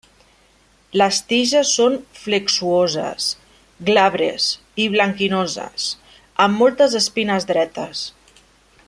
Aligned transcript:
Les 0.99 1.17
tiges 1.31 1.73
són 1.79 1.97
flexuoses, 2.21 3.27
glabres 3.91 4.49
i 4.85 4.89
blanquinoses, 4.97 5.87
amb 6.47 6.63
moltes 6.63 7.01
espines 7.05 7.51
dretes. 7.53 8.07